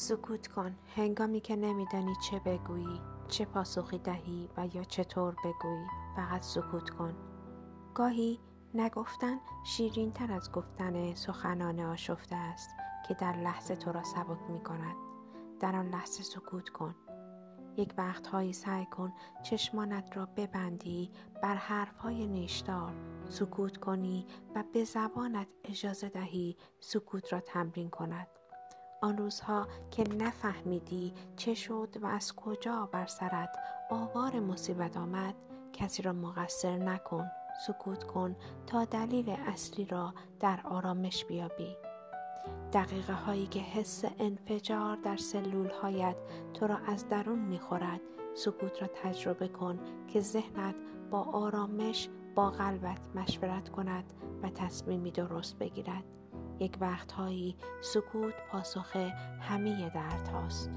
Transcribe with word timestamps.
سکوت 0.00 0.48
کن. 0.48 0.76
هنگامی 0.96 1.40
که 1.40 1.56
نمیدانی 1.56 2.14
چه 2.22 2.38
بگویی 2.38 3.00
چه 3.28 3.44
پاسخی 3.44 3.98
دهی 3.98 4.48
و 4.56 4.66
یا 4.66 4.84
چطور 4.84 5.36
بگویی 5.44 5.86
فقط 6.16 6.42
سکوت 6.42 6.90
کن. 6.90 7.14
گاهی 7.94 8.40
نگفتن 8.74 9.36
شیرین 9.64 10.12
تر 10.12 10.32
از 10.32 10.52
گفتن 10.52 11.14
سخنان 11.14 11.80
آشفته 11.80 12.36
است 12.36 12.70
که 13.08 13.14
در 13.14 13.36
لحظه 13.36 13.76
تو 13.76 13.92
را 13.92 14.02
سبک 14.02 14.50
می 14.50 14.60
کند 14.60 14.96
در 15.60 15.76
آن 15.76 15.88
لحظه 15.88 16.22
سکوت 16.22 16.68
کن. 16.68 16.94
یک 17.76 17.94
وقتهایی 17.98 18.52
سعی 18.52 18.86
کن 18.86 19.12
چشمانت 19.42 20.16
را 20.16 20.26
ببندی 20.26 21.10
بر 21.42 21.54
حرفهای 21.54 22.26
نیشدار 22.26 22.94
سکوت 23.28 23.76
کنی 23.76 24.26
و 24.54 24.64
به 24.72 24.84
زبانت 24.84 25.48
اجازه 25.64 26.08
دهی 26.08 26.56
سکوت 26.80 27.32
را 27.32 27.40
تمرین 27.40 27.90
کند. 27.90 28.39
آن 29.00 29.16
روزها 29.16 29.66
که 29.90 30.04
نفهمیدی 30.18 31.14
چه 31.36 31.54
شد 31.54 31.96
و 32.02 32.06
از 32.06 32.34
کجا 32.34 32.88
بر 32.92 33.06
سرت 33.06 33.56
آوار 33.90 34.40
مصیبت 34.40 34.96
آمد 34.96 35.34
کسی 35.72 36.02
را 36.02 36.12
مقصر 36.12 36.76
نکن 36.76 37.26
سکوت 37.66 38.04
کن 38.04 38.36
تا 38.66 38.84
دلیل 38.84 39.30
اصلی 39.30 39.84
را 39.84 40.14
در 40.40 40.60
آرامش 40.64 41.24
بیابی. 41.24 41.76
دقیقه 42.72 43.12
هایی 43.12 43.46
که 43.46 43.60
حس 43.60 44.04
انفجار 44.18 44.96
در 44.96 45.16
سلول 45.16 45.70
هایت 45.70 46.16
تو 46.54 46.66
را 46.66 46.76
از 46.76 47.08
درون 47.08 47.38
می‌خورد 47.38 48.00
سکوت 48.34 48.82
را 48.82 48.88
تجربه 48.88 49.48
کن 49.48 49.78
که 50.08 50.20
ذهنت 50.20 50.74
با 51.10 51.22
آرامش 51.22 52.08
با 52.34 52.50
قلبت 52.50 53.00
مشورت 53.14 53.68
کند 53.68 54.12
و 54.42 54.50
تصمیمی 54.50 55.10
درست 55.10 55.58
بگیرد. 55.58 56.04
یک 56.60 56.76
وقتهایی 56.80 57.56
سکوت 57.80 58.34
پاسخ 58.50 58.96
همه 59.40 59.90
درد 59.94 60.28
هاست. 60.28 60.70